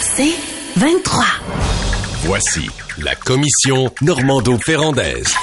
[0.00, 0.34] C'est
[0.76, 1.24] 23.
[2.24, 5.34] Voici la commission Normando-Ferrandaise.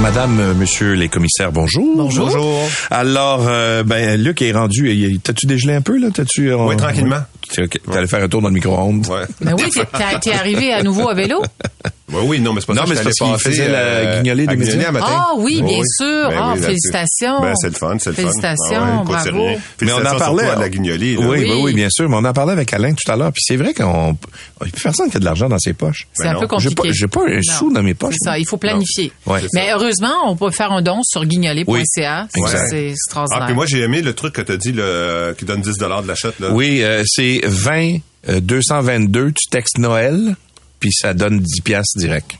[0.00, 1.84] Madame, euh, monsieur les commissaires, bonjour.
[1.96, 2.60] Bonjour.
[2.90, 5.18] Alors, euh, ben, Luc est rendu.
[5.24, 6.08] T'as-tu dégelé un peu, là?
[6.14, 7.22] T'as-tu, euh, Oui, tranquillement.
[7.52, 9.06] Tu ok, t'allais faire un tour dans le micro-ondes?
[9.06, 9.24] Ouais.
[9.40, 9.70] Ben oui,
[10.22, 11.42] t'es- arrivé à nouveau à vélo?
[12.10, 14.16] Ouais, oui, non, mais c'est pas Non, ça mais que c'est parce qu'il faisait la
[14.16, 14.90] guignolée des médias.
[15.02, 16.28] Ah oui, bien sûr.
[16.30, 17.40] Ben Ah, oui, félicitations.
[17.42, 18.22] Ben, c'est le fun, c'est le fun.
[18.22, 19.48] Félicitations, Ah c'est bravo.
[19.82, 20.44] Mais on en parlait.
[20.48, 21.16] à la guignolée.
[21.18, 21.60] Oui, oui, Oui.
[21.64, 22.08] oui, bien sûr.
[22.08, 23.32] Mais on en parlait avec Alain tout à l'heure.
[23.32, 24.16] Puis c'est vrai qu'on,
[24.82, 26.06] personne qui a de l'argent dans ses poches.
[26.14, 26.40] C'est Ben un non.
[26.40, 26.90] peu compliqué.
[26.92, 27.42] j'ai pas un Non.
[27.42, 28.14] sou dans mes poches.
[28.18, 29.12] C'est ça, il faut planifier.
[29.26, 29.40] Ouais.
[29.52, 31.18] Mais heureusement, on peut faire un don sur.
[31.20, 32.30] Oui, exact.
[32.32, 33.46] C'est Ah, extraordinaire.
[33.46, 36.30] puis moi, j'ai aimé le truc que t'as dit, le, qui donne 10 de l'achat,
[36.40, 36.48] là.
[36.52, 37.02] Oui, euh,
[37.42, 37.96] c'est 20
[38.28, 39.32] euh, 222.
[39.32, 40.36] Tu textes Noël,
[40.80, 42.32] puis ça donne 10 piastres direct.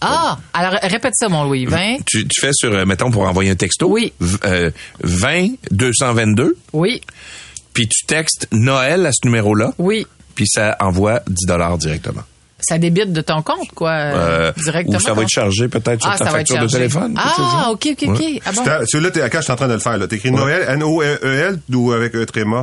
[0.00, 1.66] ah, alors répète ça, mon Louis.
[1.66, 1.98] 20.
[2.06, 3.88] Tu, tu fais sur, euh, mettons, pour envoyer un texto.
[3.88, 4.12] Oui.
[4.20, 4.70] v- euh,
[5.02, 6.56] 20 222.
[6.72, 7.00] Oui,
[7.72, 9.72] Puis tu textes Noël à ce numéro-là.
[9.78, 10.06] oui.
[10.34, 12.22] Puis ça envoie 10 dollars directement.
[12.66, 14.96] Ça débite de ton compte, quoi, euh, Euh, directement.
[14.96, 17.14] ou ça va être chargé peut-être sur ah, ta facture de téléphone.
[17.16, 18.42] Ah, comme ok, ok, ok.
[18.46, 18.62] Ah bon?
[18.86, 20.06] Celui-là, t'es à quand je suis en train de le faire, là.
[20.06, 22.62] T'écris Noël, N-O-E-L, ou avec E tréma?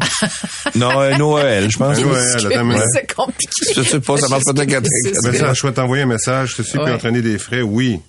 [0.75, 1.99] Non, un Noël, je pense.
[1.99, 3.73] Noël, mais- C'est compliqué.
[3.75, 4.81] Je sais pas, ça marche peut-être qu'à-
[5.21, 5.53] C'est ça.
[5.53, 6.91] Je souhaite t'envoyer un message, ceci, puis Ouais.
[6.93, 7.99] entraîner des frais, oui.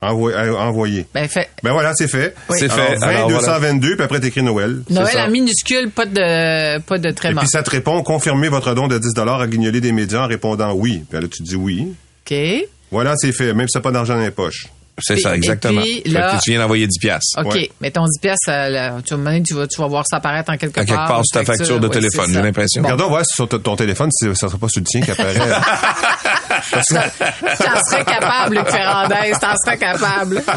[0.00, 0.36] Envoyer.
[0.36, 1.06] euh, envoyer.
[1.12, 1.48] Ben, fait.
[1.62, 2.34] Ben voilà, c'est fait.
[2.50, 2.96] C'est Alors, fait.
[2.96, 3.58] 20 Alors, voilà.
[3.58, 4.82] 222, puis après t'écris Noël.
[4.86, 8.74] C'est Noël en minuscule, pas de, pas de Et puis ça te répond, confirmez votre
[8.74, 11.02] don de 10 à Guignolé des médias en répondant oui.
[11.10, 11.92] Puis là, tu dis oui.
[12.24, 12.36] OK.
[12.92, 14.68] Voilà, c'est fait, même si t'as pas d'argent dans les poches.
[15.00, 15.80] C'est Et- ça, et exactement.
[15.80, 17.38] puis, Fait que là- tu viens d'envoyer 10 piastres.
[17.44, 17.54] OK.
[17.54, 17.70] Ouais.
[17.80, 20.78] Mais ton 10 pièces, tu, vas- tu, vas, tu vas voir ça apparaître en quelque
[20.80, 20.86] À part.
[20.96, 22.82] quelque part sur ta facture de Ouais, téléphone, j'ai l'impression.
[22.82, 22.88] Bon.
[22.88, 25.34] Regardons voir si sur ton téléphone, si ça sera pas sur le tien qui apparaît.
[26.78, 29.32] T'en serais capable, Luc Ferrandez.
[29.40, 30.42] T'en serais capable.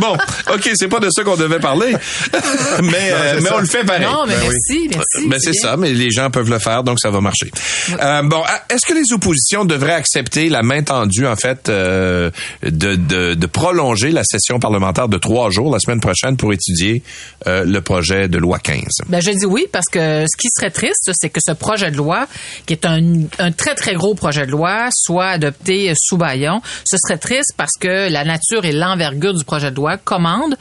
[0.00, 0.16] Bon,
[0.54, 1.92] OK, c'est pas de ça qu'on devait parler.
[2.82, 4.02] mais, euh, mais on le fait pareil.
[4.06, 4.54] Non, mais Ben oui.
[4.68, 5.28] merci, merci.
[5.28, 7.50] Ben c'est ça, mais les gens peuvent le faire, donc ça va marcher.
[8.00, 12.30] Euh, bon, à- est-ce que les oppositions devraient accepter la main tendue, en fait, euh,
[12.62, 17.02] de, de, de prolonger la session parlementaire de trois jours la semaine prochaine pour étudier
[17.46, 18.82] euh, le projet de loi 15?
[19.08, 21.96] Ben, je dis oui parce que ce qui serait triste, c'est que ce projet de
[21.96, 22.28] loi,
[22.66, 23.00] qui est un,
[23.38, 26.60] un très, très gros projet de loi, soit adopté sous baillon.
[26.84, 30.56] Ce serait triste parce que la nature et l'envergure du projet de loi commandent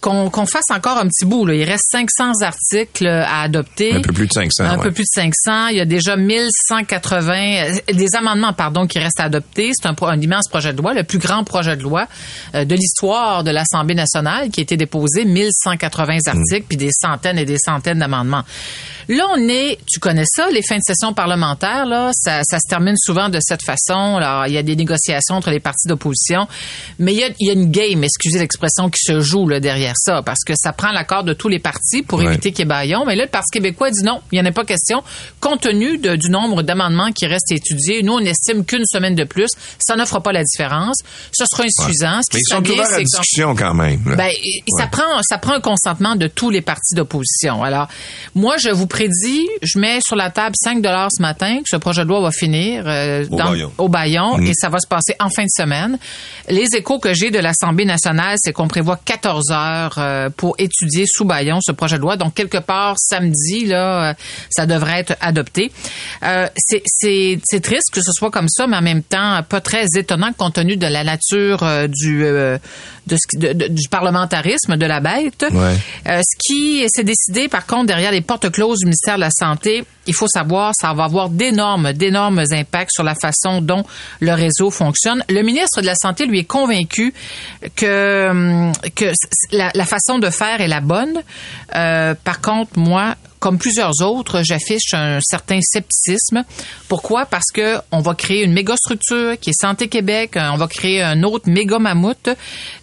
[0.00, 1.44] qu'on qu'on fasse encore un petit bout.
[1.44, 1.54] Là.
[1.54, 3.94] Il reste 500 articles à adopter.
[3.94, 4.64] Un peu plus de 500.
[4.64, 4.82] Un ouais.
[4.82, 5.68] peu plus de 500.
[5.68, 9.72] Il y a déjà 1180 euh, des amendements pardon qui restent à adopter.
[9.74, 12.06] C'est un, un immense projet de loi, le plus grand projet de loi
[12.54, 17.44] de l'histoire de l'Assemblée nationale qui a été déposé 1180 articles puis des centaines et
[17.44, 18.42] des centaines d'amendements.
[19.08, 22.68] Là, on est, tu connais ça, les fins de session parlementaires, là, ça, ça se
[22.68, 24.16] termine souvent de cette façon.
[24.16, 26.46] Alors, il y a des négociations entre les partis d'opposition,
[27.00, 29.58] mais il y a, il y a une game, excusez l'expression, qui se joue là,
[29.58, 32.26] derrière ça, parce que ça prend l'accord de tous les partis pour Ouais.
[32.26, 33.04] éviter qu'il y ait baillon.
[33.04, 35.02] Mais là, le Parti québécois dit non, il n'y en a pas question.
[35.40, 39.16] Compte tenu de- du nombre d'amendements qui restent à étudier, nous, on estime qu'une semaine
[39.16, 39.48] de plus,
[39.80, 40.96] ça ne fera pas la différence.
[41.32, 42.01] Ce sera insuffisant.
[42.22, 44.00] Ce qui Mais ils sont bien, ouverts à la discussion quand même.
[44.06, 44.16] là.
[44.16, 44.30] ben,
[44.78, 47.62] ça prend ça prend un consentement de tous les partis d'opposition.
[47.62, 47.88] Alors,
[48.34, 51.76] moi, je vous prédis, je mets sur la table 5 dollars ce matin que ce
[51.76, 53.72] projet de loi va finir euh, Au dans- Baillon.
[53.78, 54.46] au Baillon Mm.
[54.46, 55.98] et ça va se passer en fin de semaine.
[56.48, 61.04] Les échos que j'ai de l'Assemblée nationale, c'est qu'on prévoit 14 heures euh, pour étudier
[61.06, 62.16] sous Baillon ce projet de loi.
[62.16, 64.14] Donc quelque part samedi là, euh,
[64.50, 65.70] ça devrait être adopté.
[66.56, 70.54] C'est triste que ce soit comme ça, mais en même temps pas très étonnant compte
[70.54, 72.58] tenu de la nature euh, du euh,
[73.06, 75.44] de ce qui- de- de- du parlementarisme de la bête.
[75.52, 75.76] Ouais.
[76.08, 79.30] Euh, ce qui s'est décidé, par contre, derrière les portes closes du ministère de la
[79.30, 83.84] Santé, il faut savoir, ça va avoir d'énormes, d'énormes impacts sur la façon dont
[84.20, 85.24] le réseau fonctionne.
[85.28, 87.12] Le ministre de la Santé, lui, est convaincu
[87.76, 89.12] que, hum, que
[89.52, 91.22] la, la façon de faire est la bonne.
[91.72, 96.44] Par contre, moi, comme plusieurs autres, j'affiche un certain scepticisme.
[96.86, 97.26] Pourquoi?
[97.26, 101.02] Parce que on va créer une méga structure qui est Santé Québec, on va créer
[101.02, 102.28] un autre méga mammouth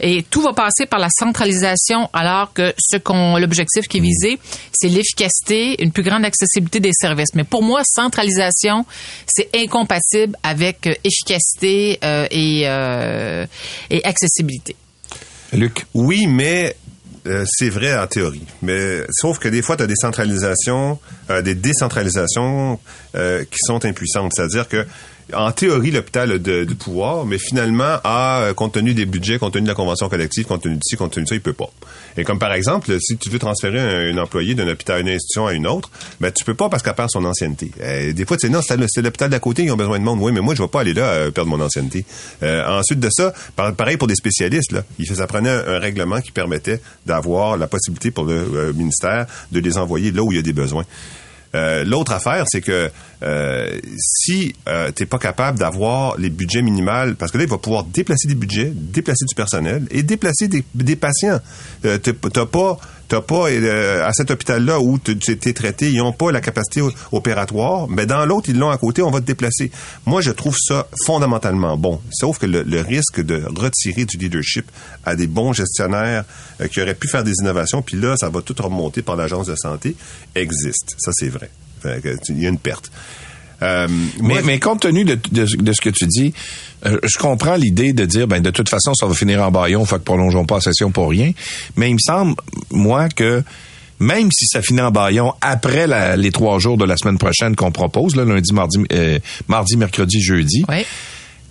[0.01, 4.37] et tout va passer par la centralisation alors que ce qu'on l'objectif qui est visé,
[4.73, 7.33] c'est l'efficacité, une plus grande accessibilité des services.
[7.35, 8.85] Mais pour moi, centralisation,
[9.25, 13.45] c'est incompatible avec euh, efficacité euh, et, euh,
[13.89, 14.75] et accessibilité.
[15.53, 15.85] Luc?
[15.93, 16.75] oui, mais
[17.29, 18.45] euh, c'est vrai en théorie.
[18.61, 20.99] Mais sauf que des fois, tu as des centralisations,
[21.29, 22.79] euh, des décentralisations
[23.15, 24.31] euh, qui sont impuissantes.
[24.35, 24.85] C'est-à-dire que
[25.33, 29.53] en théorie, l'hôpital a de, pouvoir, mais finalement, a, euh, compte tenu des budgets, compte
[29.53, 31.53] tenu de la convention collective, compte tenu de ci, compte tenu de ça, il peut
[31.53, 31.69] pas.
[32.17, 35.47] Et comme par exemple, si tu veux transférer un, un employé d'un hôpital une institution
[35.47, 37.71] à une autre, ben tu peux pas parce qu'elle perd son ancienneté.
[37.81, 40.19] Euh, des fois, tu sais, non, c'est l'hôpital d'à côté, ils ont besoin de monde.
[40.21, 42.05] Oui, mais moi, je vais pas aller là euh, perdre mon ancienneté.
[42.43, 45.79] Euh, ensuite de ça, par- pareil pour des spécialistes, là, il ça prenait un, un
[45.79, 50.31] règlement qui permettait d'avoir la possibilité pour le euh, ministère de les envoyer là où
[50.31, 50.85] il y a des besoins.
[51.55, 52.89] Euh, L'autre affaire, c'est que
[53.23, 57.49] euh, si euh, tu n'es pas capable d'avoir les budgets minimales, parce que là, il
[57.49, 61.39] va pouvoir déplacer des budgets, déplacer du personnel et déplacer des, des patients.
[61.85, 62.79] Euh, t'as pas
[63.09, 66.81] t'as pas euh, à cet hôpital-là où tu es traité, ils n'ont pas la capacité
[67.11, 69.71] opératoire, mais dans l'autre, ils l'ont à côté, on va te déplacer.
[70.05, 71.99] Moi, je trouve ça fondamentalement bon.
[72.11, 74.71] Sauf que le, le risque de retirer du leadership
[75.05, 76.23] à des bons gestionnaires
[76.61, 79.47] euh, qui auraient pu faire des innovations, puis là, ça va tout remonter par l'agence
[79.47, 79.95] de santé,
[80.35, 80.95] existe.
[80.99, 81.49] Ça, c'est vrai.
[81.85, 82.91] Il y a une perte.
[83.61, 83.87] Euh,
[84.21, 86.33] mais, mais, compte tenu de, de, de, ce que tu dis,
[86.85, 89.83] euh, je comprends l'idée de dire, ben de toute façon, ça va finir en baillon,
[89.85, 91.31] fait que prolongeons pas la session pour rien.
[91.75, 92.35] Mais il me semble,
[92.71, 93.43] moi, que
[93.99, 97.55] même si ça finit en baillon après la, les trois jours de la semaine prochaine
[97.55, 100.85] qu'on propose, là, lundi, mardi, euh, mardi, mercredi, jeudi, oui.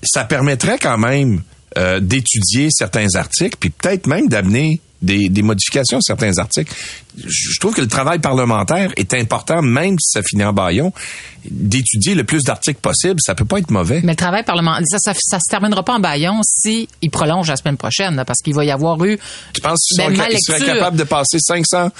[0.02, 1.42] ça permettrait quand même
[1.76, 6.74] euh, d'étudier certains articles, puis peut-être même d'amener des, des, modifications à certains articles.
[7.16, 10.92] Je trouve que le travail parlementaire est important, même si ça finit en baillon,
[11.48, 13.20] d'étudier le plus d'articles possible.
[13.20, 14.00] Ça peut pas être mauvais.
[14.02, 17.48] Mais le travail parlementaire, ça, ça, ça, se terminera pas en baillon si il prolonge
[17.48, 19.18] la semaine prochaine, là, parce qu'il va y avoir eu.
[19.52, 21.90] Tu penses qu'ils ben, seraient capables de passer 500,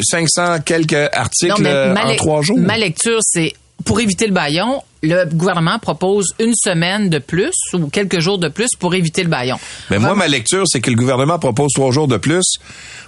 [0.00, 2.58] 500 quelques articles non, en trois jours?
[2.58, 3.54] Ma lecture, c'est
[3.84, 8.48] pour éviter le baillon, le gouvernement propose une semaine de plus ou quelques jours de
[8.48, 9.58] plus pour éviter le baillon.
[9.90, 12.44] Mais moi, ma lecture, c'est que le gouvernement propose trois jours de plus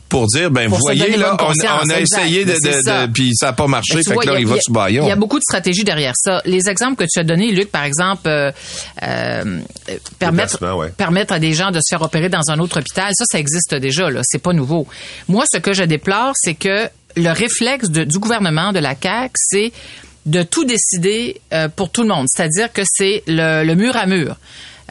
[0.09, 3.47] pour dire, ben, vous voyez, là, on, on, a essayé de, de, de puis ça
[3.47, 5.05] n'a pas marché, fait vois, que là, il va sous baillon.
[5.05, 6.43] Il y a beaucoup de stratégies derrière ça.
[6.45, 8.51] Les exemples que tu as donnés, Luc, par exemple, euh,
[9.05, 9.61] euh,
[10.19, 10.91] permettre, ouais.
[10.91, 13.77] permettre à des gens de se faire opérer dans un autre hôpital, ça, ça existe
[13.77, 14.21] déjà, là.
[14.25, 14.89] C'est pas nouveau.
[15.29, 19.33] Moi, ce que je déplore, c'est que le réflexe de, du gouvernement, de la CAQ,
[19.35, 19.73] c'est
[20.31, 22.27] de tout décider euh, pour tout le monde.
[22.29, 24.37] C'est-à-dire que c'est le, le, mur à mur.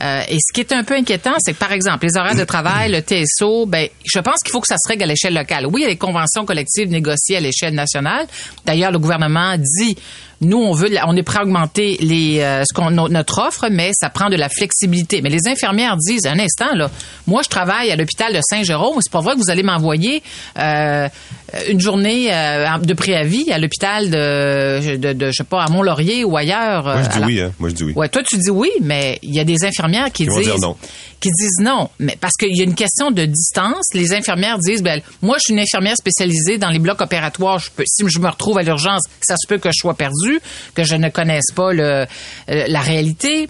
[0.01, 2.43] Euh, et ce qui est un peu inquiétant, c'est que, par exemple, les horaires de
[2.43, 5.65] travail, le TSO, ben, je pense qu'il faut que ça se règle à l'échelle locale.
[5.65, 8.27] Oui, il y a les conventions collectives négociées à l'échelle nationale.
[8.65, 9.97] D'ailleurs, le gouvernement dit
[10.41, 13.91] nous, on veut, on est prêt à augmenter les, euh, ce qu'on, notre offre, mais
[13.93, 15.21] ça prend de la flexibilité.
[15.21, 16.89] Mais les infirmières disent, un instant, là,
[17.27, 20.23] moi, je travaille à l'hôpital de Saint-Jérôme, c'est pas vrai que vous allez m'envoyer
[20.57, 21.09] euh,
[21.69, 26.23] une journée euh, de préavis à l'hôpital de, de, de, je sais pas, à Mont-Laurier
[26.23, 26.85] ou ailleurs.
[26.85, 27.51] Moi, je dis oui, hein.
[27.59, 27.93] Moi, je dis oui.
[27.95, 30.75] Ouais, toi, tu dis oui, mais il y a des infirmières qui, disent, non.
[31.19, 31.89] Qui disent non.
[31.99, 33.85] Mais parce qu'il y a une question de distance.
[33.93, 37.59] Les infirmières disent, ben, moi, je suis une infirmière spécialisée dans les blocs opératoires.
[37.59, 40.39] Je peux, si je me retrouve à l'urgence, ça se peut que je sois perdue
[40.73, 42.05] que je ne connaisse pas le,
[42.47, 43.47] la réalité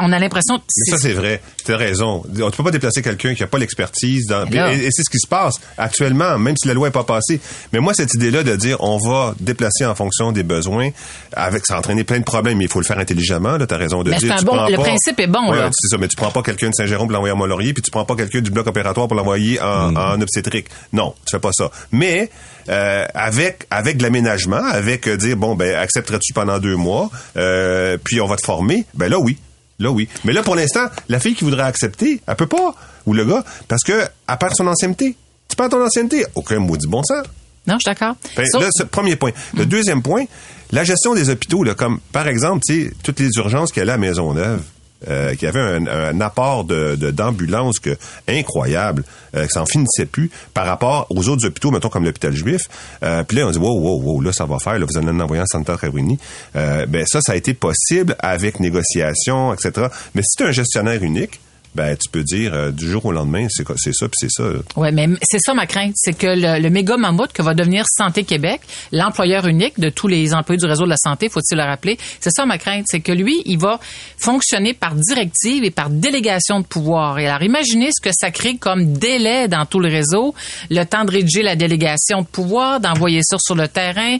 [0.00, 0.54] on a l'impression.
[0.54, 1.42] Mais ça, c'est vrai.
[1.64, 2.22] Tu as raison.
[2.26, 4.26] On ne peut pas déplacer quelqu'un qui n'a pas l'expertise.
[4.26, 4.46] Dans...
[4.46, 7.40] Et, et c'est ce qui se passe actuellement, même si la loi n'est pas passée.
[7.72, 10.90] Mais moi, cette idée-là de dire on va déplacer en fonction des besoins,
[11.34, 13.58] avec ça a entraîné plein de problèmes, mais il faut le faire intelligemment.
[13.58, 14.32] Tu as raison de mais dire.
[14.32, 14.82] Un bon, le pas...
[14.82, 15.50] principe est bon.
[15.50, 15.70] Ouais, là.
[15.72, 17.90] C'est ça, mais tu prends pas quelqu'un de Saint-Jérôme pour l'envoyer à Mont-Laurier, puis tu
[17.90, 19.96] prends pas quelqu'un du bloc opératoire pour l'envoyer en, mm.
[19.96, 20.66] en, obstétrique.
[20.92, 21.70] Non, tu fais pas ça.
[21.90, 22.30] Mais
[22.68, 27.98] euh, avec avec de l'aménagement, avec euh, dire bon ben accepterais-tu pendant deux mois, euh,
[28.02, 29.36] puis on va te former, ben là oui.
[29.82, 30.08] Là, oui.
[30.24, 32.74] Mais là, pour l'instant, la fille qui voudrait accepter, elle peut pas.
[33.04, 35.16] Ou le gars, parce que, à part son ancienneté.
[35.48, 36.24] Tu perds ton ancienneté.
[36.34, 37.24] Aucun maudit bon sens.
[37.66, 38.16] Non, je suis d'accord.
[38.36, 38.46] Ben.
[38.54, 39.32] Là, premier point.
[39.56, 40.24] Le deuxième point,
[40.70, 43.90] la gestion des hôpitaux, là, comme, par exemple, tu sais, toutes les urgences qu'il y
[43.90, 44.62] a à Maisonneuve,
[45.08, 47.96] euh, qui avait un, un apport de, d'ambulance que
[48.28, 49.04] incroyable,
[49.34, 52.62] euh, que ça en finissait plus par rapport aux autres hôpitaux, mettons comme l'hôpital juif.
[53.02, 55.08] Euh, puis là, on dit wow, wow, wow, là ça va faire, là, vous allez
[55.08, 56.16] en envoyer en Santa Caroline.
[56.56, 59.88] Euh, ben ça, ça a été possible avec négociation, etc.
[60.14, 61.40] Mais si tu un gestionnaire unique,
[61.74, 64.44] ben tu peux dire euh, du jour au lendemain, c'est c'est ça puis c'est ça.
[64.76, 67.84] Oui, mais c'est ça ma crainte, c'est que le, le méga mammouth que va devenir
[67.88, 68.60] Santé Québec,
[68.92, 72.30] l'employeur unique de tous les employés du réseau de la santé, faut-il le rappeler, c'est
[72.30, 73.80] ça ma crainte, c'est que lui, il va
[74.18, 77.18] fonctionner par directive et par délégation de pouvoir.
[77.18, 80.34] Et alors imaginez ce que ça crée comme délai dans tout le réseau,
[80.70, 84.18] le temps de rédiger la délégation de pouvoir, d'envoyer ça sur le terrain.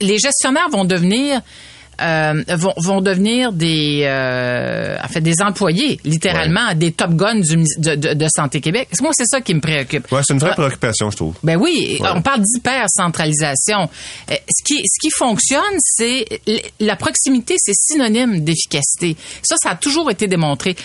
[0.00, 1.40] Les gestionnaires vont devenir
[2.00, 6.74] euh, vont, vont devenir des, euh, en fait, des employés, littéralement, ouais.
[6.74, 8.88] des top guns du, de, de, de, Santé Québec.
[9.00, 10.10] Moi, c'est ça qui me préoccupe?
[10.10, 10.56] Ouais, c'est une vraie ouais.
[10.56, 11.34] préoccupation, je trouve.
[11.42, 12.08] Ben oui, ouais.
[12.14, 13.88] on parle d'hyper-centralisation.
[14.30, 16.24] Euh, ce qui, ce qui fonctionne, c'est
[16.80, 19.16] la proximité, c'est synonyme d'efficacité.
[19.42, 20.76] Ça, ça a toujours été démontré.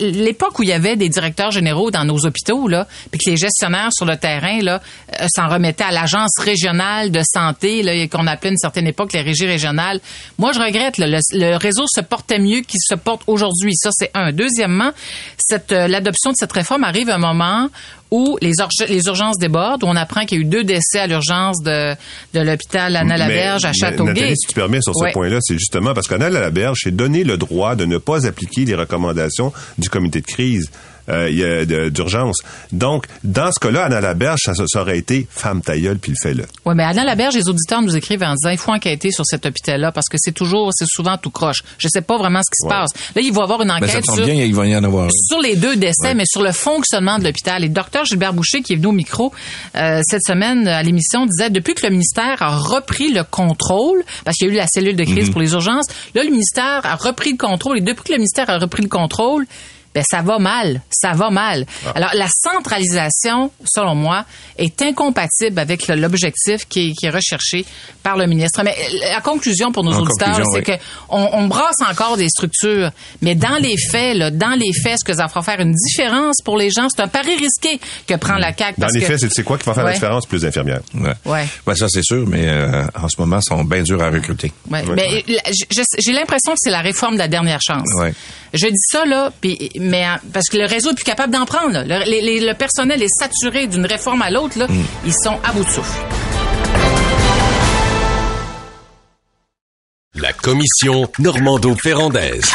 [0.00, 3.36] L'époque où il y avait des directeurs généraux dans nos hôpitaux, là, puis que les
[3.36, 4.80] gestionnaires sur le terrain, là,
[5.20, 9.22] euh, s'en remettaient à l'agence régionale de santé, là, qu'on appelait une certaine époque les
[9.22, 10.00] régies régionales.
[10.38, 10.98] Moi, je regrette.
[10.98, 13.74] Le, réseau se portait mieux qu'il se porte aujourd'hui.
[13.74, 14.32] Ça, c'est un.
[14.32, 14.90] Deuxièmement,
[15.38, 17.68] cette euh, l'adoption de cette réforme arrive à un moment
[18.14, 18.52] où les,
[18.88, 21.94] les urgences débordent, où on apprend qu'il y a eu deux décès à l'urgence de,
[22.32, 24.12] de l'hôpital Anna Laberge à Châteauguay.
[24.12, 25.12] Nathalie, si tu permets sur ce ouais.
[25.12, 28.76] point-là, c'est justement parce qu'Anna Laberge s'est donné le droit de ne pas appliquer les
[28.76, 30.70] recommandations du comité de crise.
[31.08, 32.38] euh, d'urgence.
[32.72, 36.16] Donc, dans ce cas-là, Anna Laberge, ça, ça aurait été femme ta gueule, puis le
[36.22, 36.46] fais-le.
[36.64, 39.44] Oui, mais Anna Laberge, les auditeurs nous écrivent en disant il faut enquêter sur cet
[39.44, 41.58] hôpital-là parce que c'est toujours, c'est souvent tout croche.
[41.76, 42.70] Je sais pas vraiment ce qui se Ouais.
[42.80, 42.90] passe.
[43.14, 44.82] Là, il va y avoir une Ben, ça enquête sur, bien, il va y en
[44.82, 45.04] avoir.
[45.04, 45.10] un.
[45.28, 47.62] sur les deux décès, mais sur le fonctionnement de l'hôpital.
[47.64, 49.32] Et le docteur Gilbert Boucher, qui est venu au micro
[49.76, 54.36] euh, cette semaine à l'émission, disait depuis que le ministère a repris le contrôle, parce
[54.36, 56.96] qu'il y a eu la cellule de crise pour les urgences, là, le ministère a
[56.96, 57.78] repris le contrôle.
[57.78, 59.46] Et depuis que le ministère a repris le contrôle,
[59.94, 61.66] ben ça va mal, ça va mal.
[61.94, 64.24] Alors la centralisation, selon moi,
[64.58, 67.64] est incompatible avec l'objectif qui est, qui est recherché
[68.02, 68.62] par le ministre.
[68.64, 68.74] Mais
[69.12, 70.62] la conclusion pour nos En auditeurs, c'est oui.
[70.64, 70.72] que
[71.08, 72.90] on, on brasse encore des structures,
[73.22, 76.36] mais dans les faits, là, dans les faits, est-ce que ça va faire une différence
[76.44, 78.74] pour les gens C'est un pari risqué que prend la CAQ.
[78.80, 79.90] Dans parce les que- faits, c'est- c'est quoi qui va faire Ouais.
[79.90, 80.26] la différence?
[80.26, 80.80] Plus d'infirmières.
[80.94, 81.12] Ouais.
[81.24, 81.46] Ouais.
[81.66, 84.52] Ben, ça, c'est sûr, mais euh, en ce moment, ils sont bien durs à recruter.
[84.70, 87.88] Ouais, mais la- je- j'ai l'impression que c'est la réforme de la dernière chance.
[88.00, 88.12] Ouais.
[88.52, 91.46] Je dis ça là, puis mais euh, parce que le réseau est plus capable d'en
[91.46, 91.72] prendre.
[91.72, 91.84] là.
[91.84, 94.58] Le, les- les- le personnel est saturé d'une réforme à l'autre.
[94.58, 94.66] là.
[95.06, 96.00] Ils sont à bout de souffle.
[100.14, 102.50] La commission Normando-Ferrandaise.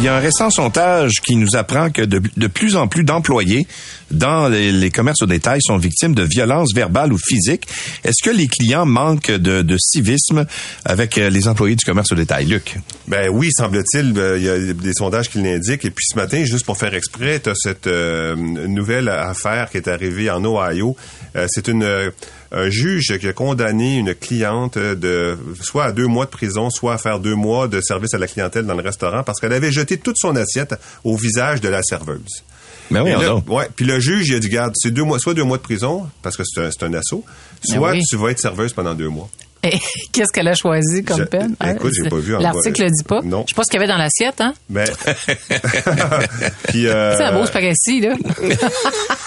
[0.00, 3.04] Il y a un récent sondage qui nous apprend que de, de plus en plus
[3.04, 3.66] d'employés
[4.10, 7.66] dans les, commerces au détail sont victimes de violences verbales ou physiques.
[8.02, 10.46] Est-ce que les clients manquent de, civisme
[10.86, 12.46] avec euh, les employés du commerce au détail?
[12.46, 12.78] Luc?
[13.08, 15.84] Ben oui, semble-t-il, euh, il y a des sondages qui l'indiquent.
[15.84, 19.76] Et puis ce matin, juste pour faire exprès, tu as cette euh, nouvelle affaire qui
[19.76, 20.96] est arrivée en Ohio.
[21.36, 22.10] Euh, c'est une
[22.52, 26.94] un juge qui a condamné une cliente de soit à deux mois de prison, soit
[26.94, 29.72] à faire deux mois de service à la clientèle dans le restaurant parce qu'elle avait
[29.72, 32.44] jeté toute son assiette au visage de la serveuse.
[32.90, 35.32] Ben oui, là, ouais, puis le juge, il a dit, garde, c'est deux mois, soit
[35.32, 37.24] deux mois de prison, parce que c'est un, c'est un assaut,
[37.62, 38.02] soit oui.
[38.02, 39.30] tu vas être serveuse pendant deux mois.
[39.62, 39.78] Et
[40.12, 41.54] Qu'est-ce qu'elle a choisi comme Je- peine?
[41.74, 43.20] écoute, j'ai pas vu L'article le dit pas.
[43.22, 43.44] Non.
[43.46, 44.54] Je sais pas ce qu'il y avait dans l'assiette, hein?
[44.68, 44.88] Ben,
[46.68, 48.14] puis, euh, C'est un beau spaghetti, là.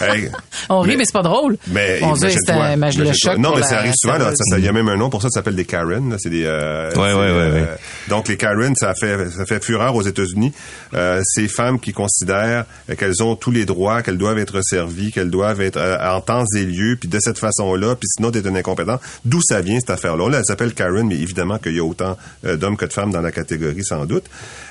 [0.02, 0.30] hey,
[0.70, 1.58] On rit, mais- mais, c'est pas drôle.
[1.68, 3.38] Mais Bon, ça, c'est un le choc.
[3.38, 4.18] Non, mais ça arrive souvent.
[4.58, 6.10] Il y a même un nom pour ça, ça s'appelle des Karen.
[6.10, 6.44] là, C'est des.
[6.46, 7.68] Euh, Ouais, ouais, ouais, euh, ouais.
[8.10, 10.52] Donc les Karen, ça fait ça fait fureur aux États-Unis.
[10.94, 15.12] Euh, ces femmes qui considèrent euh, qu'elles ont tous les droits, qu'elles doivent être servies,
[15.12, 18.46] qu'elles doivent être euh, en temps et lieu, puis de cette façon-là, puis sinon t'es
[18.48, 19.00] un incompétent.
[19.26, 20.23] D'où ça vient cette affaire-là?
[20.30, 23.12] Là, elle s'appelle Karen, mais évidemment qu'il y a autant euh, d'hommes que de femmes
[23.12, 24.26] dans la catégorie, sans doute.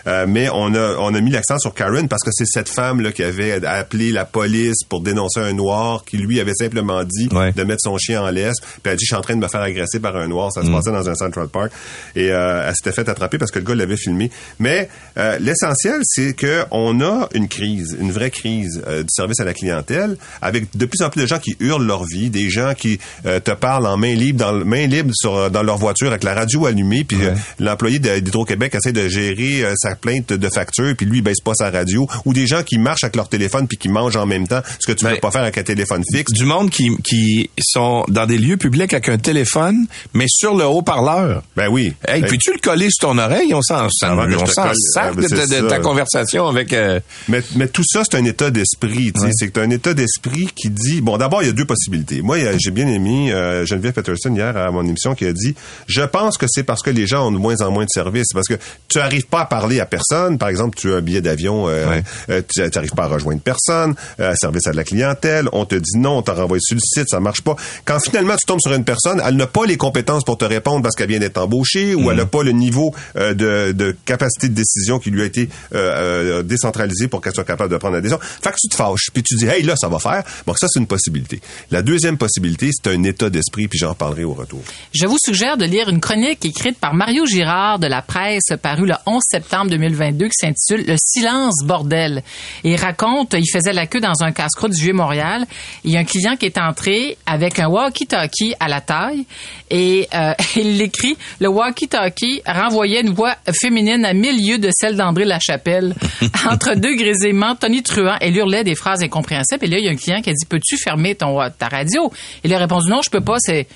[0.07, 3.01] Euh, mais on a on a mis l'accent sur Karen parce que c'est cette femme
[3.01, 7.29] là qui avait appelé la police pour dénoncer un noir qui lui avait simplement dit
[7.33, 7.53] Ouais.
[7.53, 8.57] de mettre son chien en laisse.
[8.61, 10.51] Puis elle dit, je suis en train de me faire agresser par un noir.
[10.53, 11.71] Ça se passait dans un Central Park.
[12.17, 14.31] Et euh, elle s'était fait attraper parce que le gars l'avait filmé.
[14.59, 19.39] Mais euh, l'essentiel, c'est que on a une crise, une vraie crise euh, du service
[19.41, 22.51] à la clientèle, avec de plus en plus de gens qui hurlent leur vie, des
[22.51, 26.09] gens qui te parlent en main libre, dans le- main libre sur, dans leur voiture
[26.09, 30.49] avec la radio allumée, puis euh, l'employé d'Hydro-Québec essaie de gérer euh, sa plainte de
[30.49, 33.29] facture, puis lui il baisse pas sa radio, ou des gens qui marchent avec leur
[33.29, 35.59] téléphone puis qui mangent en même temps, ce que tu Ben, peux pas faire avec
[35.59, 36.33] un téléphone fixe.
[36.33, 40.65] Du monde qui, qui sont dans des lieux publics avec un téléphone, mais sur le
[40.67, 41.43] haut-parleur.
[41.57, 41.93] Ben oui.
[42.07, 43.53] Hey, Hey, peux-tu le coller sur ton oreille?
[43.55, 46.73] On s'en s'en colle, sac ah, ben, de, de- ta conversation avec...
[46.73, 49.13] euh, Mais, mais tout ça, c'est un état d'esprit.
[49.17, 49.31] Ouais.
[49.33, 51.01] C'est un état d'esprit qui dit...
[51.01, 52.23] Bon, d'abord, il y a deux possibilités.
[52.23, 55.55] Moi, j'ai bien aimé euh, Geneviève Peterson hier à mon émission qui a dit,
[55.87, 58.27] je pense que c'est parce que les gens ont de moins en moins de services.
[58.29, 58.55] C'est parce que
[58.89, 60.39] tu arrives pas à parler à personne.
[60.39, 62.03] Par exemple, tu as un billet d'avion, euh, Ouais.
[62.31, 65.99] euh, tu n'arrives pas à rejoindre personne, euh, service à la clientèle, on te dit
[65.99, 67.57] non, on t'a renvoyé sur le site, ça marche pas.
[67.85, 70.83] Quand finalement tu tombes sur une personne, elle n'a pas les compétences pour te répondre
[70.83, 74.49] parce qu'elle vient d'être embauchée ou elle n'a pas le niveau euh, de, de capacité
[74.49, 77.95] de décision qui lui a été euh, euh, décentralisé pour qu'elle soit capable de prendre
[77.95, 78.19] la décision.
[78.21, 80.23] Fait que tu te fâches, puis tu dis hey là ça va faire.
[80.47, 81.41] Bon ça c'est une possibilité.
[81.71, 84.61] La deuxième possibilité c'est un état d'esprit puis j'en reparlerai au retour.
[84.95, 88.87] Je vous suggère de lire une chronique écrite par Mario Girard de la presse parue
[88.87, 92.25] le 11 septembre 2022 qui s'intitule Le silence bordel.
[92.65, 95.47] Il raconte, il faisait la queue dans un casse-croûte du Vieux-Montréal.
[95.85, 99.25] Il y a un client qui est entré avec un walkie-talkie à la taille
[99.71, 104.97] et euh, il l'écrit, le walkie-talkie renvoyait une voix féminine à mille lieues de celle
[104.97, 105.95] d'André Lachapelle.
[106.51, 109.65] Entre deux grésillements, Tony Truant, elle hurlait des phrases incompréhensibles.
[109.67, 112.11] Et là, il y a un client qui a dit, peux-tu fermer ton, ta radio?
[112.43, 113.69] Il a répondu, non, je peux pas, c'est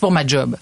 [0.00, 0.56] pour ma job.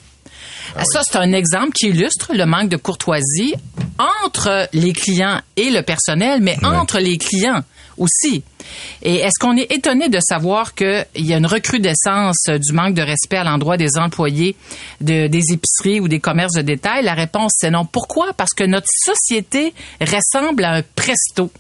[0.85, 3.55] Ça, c'est un exemple qui illustre le manque de courtoisie
[3.99, 7.63] entre les clients et le personnel, mais entre les clients
[7.99, 8.43] aussi.
[9.03, 13.03] Et est-ce qu'on est étonné de savoir qu'il y a une recrudescence du manque de
[13.03, 14.57] respect à l'endroit des employés
[15.01, 17.05] de, des épiceries ou des commerces de détail?
[17.05, 17.85] La réponse, c'est non.
[17.85, 18.33] Pourquoi?
[18.33, 21.51] Parce que notre société ressemble à un presto.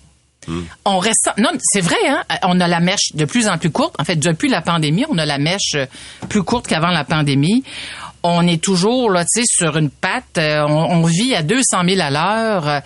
[0.85, 2.25] On reste non c'est vrai hein?
[2.43, 5.17] On a la mèche de plus en plus courte en fait depuis la pandémie on
[5.19, 5.77] a la mèche
[6.29, 7.63] plus courte qu'avant la pandémie
[8.23, 10.38] on est toujours là, tu sais, sur une patte.
[10.38, 12.69] Euh, on, on vit à 200 000 à l'heure.
[12.69, 12.81] euh,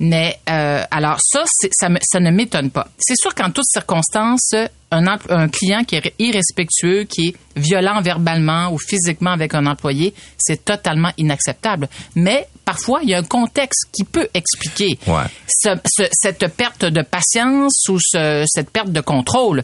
[0.00, 2.88] mais euh, alors ça, ça, me- ça ne m'étonne pas.
[2.98, 4.54] C'est sûr qu'en toutes circonstances,
[4.90, 10.64] un, client qui est irrespectueux, qui est violent verbalement ou physiquement avec un employé, c'est
[10.64, 11.88] totalement inacceptable.
[12.16, 15.22] Mais parfois, il y a un contexte qui peut expliquer Ouais.
[15.48, 19.62] ce- ce- cette perte de patience ou ce- cette perte de contrôle.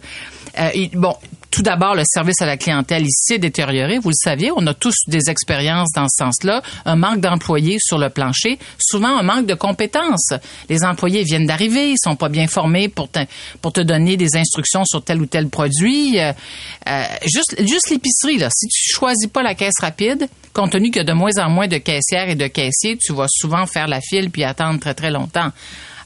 [0.59, 1.15] Euh, bon,
[1.51, 3.99] tout d'abord, le service à la clientèle, il s'est détérioré.
[3.99, 6.63] Vous le saviez, on a tous des expériences dans ce sens-là.
[6.85, 10.33] Un manque d'employés sur le plancher, souvent un manque de compétences.
[10.69, 13.21] Les employés viennent d'arriver, ils sont pas bien formés pour te,
[13.63, 16.19] pour te donner des instructions sur tel ou tel produit.
[16.19, 16.33] Euh,
[16.89, 18.49] euh, juste juste l'épicerie, là.
[18.51, 21.49] Si tu choisis pas la caisse rapide, compte tenu qu'il y a de moins en
[21.49, 24.95] moins de caissières et de caissiers, tu vas souvent faire la file puis attendre très,
[24.95, 25.51] très longtemps.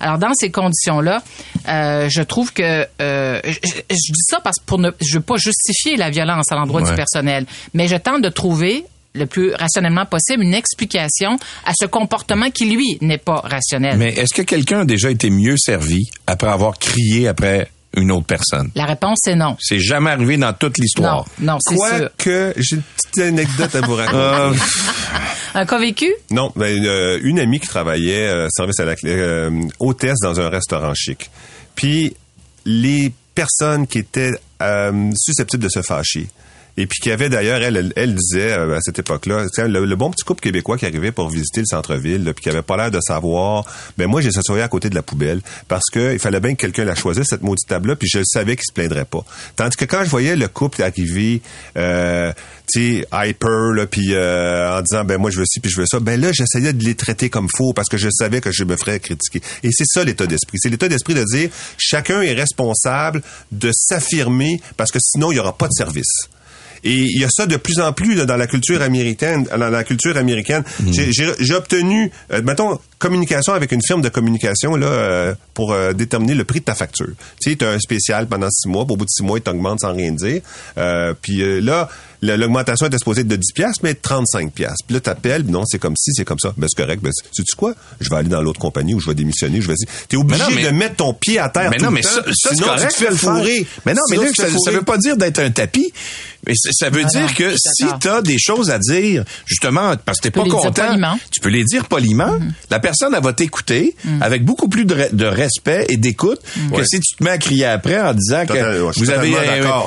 [0.03, 1.23] Alors, dans ces conditions-là,
[1.69, 5.37] euh, je trouve que euh, je, dis ça parce que pour ne, je veux pas
[5.37, 6.91] justifier la violence à l'endroit Ouais.
[6.91, 11.87] du personnel, mais je tente de trouver le plus rationnellement possible une explication à ce
[11.87, 13.97] comportement qui lui n'est pas rationnel.
[13.99, 18.27] Mais est-ce que quelqu'un a déjà été mieux servi après avoir crié après une autre
[18.27, 18.71] personne?
[18.75, 19.57] La réponse est non.
[19.61, 21.25] C'est jamais arrivé dans toute Non, l'histoire.
[21.41, 22.11] non, c'est sûr.
[22.23, 24.17] Quoique, j'ai une petite anecdote à vous raconter.
[24.19, 24.53] Euh,
[25.55, 26.11] Un cas vécu?
[26.31, 30.41] Non, ben, euh, une amie qui travaillait euh, service à la clé- euh, hôtesse dans
[30.41, 31.31] un restaurant chic.
[31.75, 32.15] Puis
[32.65, 34.33] les personnes qui étaient
[34.63, 36.29] euh, susceptibles de se fâcher.
[36.79, 40.11] Et puis qui avait d'ailleurs, elle, elle, disait euh, à cette époque-là, le, le bon
[40.11, 43.01] petit couple québécois qui arrivait pour visiter le centre-ville, puis qui avait pas l'air de
[43.01, 43.67] savoir,
[43.99, 46.61] ben moi j'ai s'assoyé à côté de la poubelle parce que il fallait bien que
[46.61, 49.23] quelqu'un la choisisse cette maudite table-là, puis je savais qu'il se plaindrait pas.
[49.57, 51.43] Tandis que quand je voyais le couple arriver,
[51.77, 52.33] euh,
[52.73, 55.79] tu sais, hyper, là, puis euh, en disant ben moi je veux ci puis je
[55.79, 58.51] veux ça, ben là j'essayais de les traiter comme faux parce que je savais que
[58.51, 59.43] je me ferais critiquer.
[59.63, 60.57] Et c'est ça l'état d'esprit.
[60.59, 65.39] C'est l'état d'esprit de dire chacun est responsable de s'affirmer parce que sinon il y
[65.39, 66.29] aura pas de service.
[66.85, 69.45] Et il y a ça de plus en plus là, dans la culture américaine.
[69.51, 74.09] Dans la culture américaine, J'ai- j'ai j'ai obtenu, euh, mettons, communication avec une firme de
[74.09, 77.09] communication là euh, pour euh, déterminer le prix de ta facture.
[77.41, 79.39] Tu sais, tu as un spécial pendant six mois, puis au bout de six mois,
[79.39, 80.41] il t'augmente sans rien dire.
[80.79, 81.89] Euh, puis euh, là,
[82.23, 84.85] l'augmentation était supposée être de 10 piastres, mais être 35 piastres.
[84.87, 86.55] Puis là, t'appelles, non, c'est comme si, c'est comme ça.
[86.57, 87.03] Ben c'est correct.
[87.03, 87.75] Ben, sais tu quoi?
[88.01, 89.75] Je vais aller dans l'autre compagnie ou je vais démissionner je vais...
[90.09, 91.97] T'es obligé Mais non, mais- de mettre ton pied à terre mais tout non, le
[91.97, 93.67] mais temps, ça, ça c'est sinon correct tu te fais de le fourrer.
[93.87, 95.93] Mais non, mais Sinon, Luc, tu ça, veut pas dire d'être un tapis.
[96.47, 99.95] Mais ça veut Ah dire non, que si tu as des choses à dire, justement,
[100.05, 100.97] parce que t'es pas content,
[101.31, 102.39] tu peux les dire poliment.
[102.71, 106.77] La personne, elle va t'écouter avec beaucoup plus de, re- de respect et d'écoute que
[106.77, 106.85] Ouais.
[106.85, 108.53] si tu te mets à crier après en disant que
[108.99, 109.31] vous avez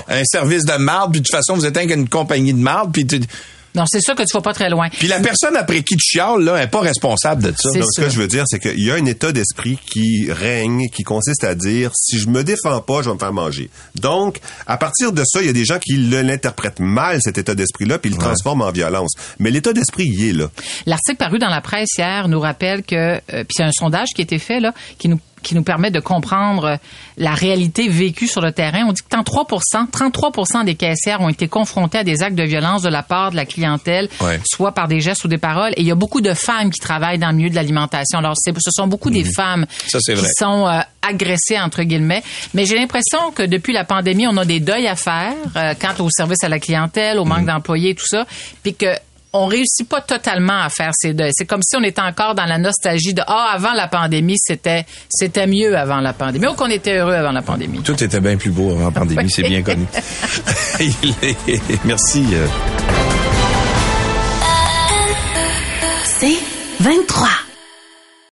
[0.09, 2.91] un, service de marde, puis de toute façon, vous êtes un qu'une compagnie de marde,
[2.93, 3.19] puis tu-
[3.75, 4.89] Non, c'est sûr que tu vas pas très loin.
[4.89, 7.69] puis la personne après qui tu chiales, là, elle est pas responsable de ça.
[7.71, 10.31] C'est Donc, ce que je veux dire, c'est qu'il y a un état d'esprit qui
[10.31, 13.69] règne, qui consiste à dire, si je me défends pas, je vais me faire manger.
[13.95, 17.37] Donc, à partir de ça, il y a des gens qui le- l'interprètent mal, cet
[17.37, 19.13] état d'esprit-là, puis ils le transforment en violence.
[19.39, 20.49] Mais l'état d'esprit, il est là.
[20.85, 23.71] L'article paru dans la presse hier nous rappelle que, euh, puis il y a un
[23.71, 26.75] sondage qui a été fait là, qui nous qui nous permet de comprendre euh,
[27.17, 28.83] la réalité vécue sur le terrain.
[28.87, 29.45] On dit que 33
[29.91, 33.35] 33 des caissières ont été confrontées à des actes de violence de la part de
[33.35, 34.39] la clientèle, Ouais.
[34.45, 35.71] soit par des gestes ou des paroles.
[35.77, 38.19] Et il y a beaucoup de femmes qui travaillent dans le milieu de l'alimentation.
[38.19, 39.65] Alors, ce sont beaucoup des femmes Mhm.
[39.87, 40.29] Ça, c'est qui vrai.
[40.37, 42.23] sont euh, agressées, entre guillemets.
[42.53, 46.03] Mais j'ai l'impression que depuis la pandémie, on a des deuils à faire euh, quant
[46.03, 47.45] au service à la clientèle, au manque Mhm.
[47.47, 48.25] d'employés, tout ça.
[48.63, 48.87] Puis que
[49.35, 51.31] on réussit pas totalement à faire ces deuils.
[51.33, 54.85] C'est comme si on était encore dans la nostalgie de ah avant la pandémie c'était
[55.09, 57.81] c'était mieux avant la pandémie ou qu'on était heureux avant la pandémie.
[57.81, 59.85] Tout était bien plus beau avant la pandémie, c'est bien connu.
[61.85, 62.25] Merci.
[66.19, 66.37] C'est
[66.79, 67.44] 23.